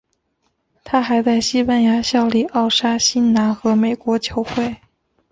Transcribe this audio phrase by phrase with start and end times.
[0.83, 4.77] 他还在西班牙效力奥沙辛拿和美国球会。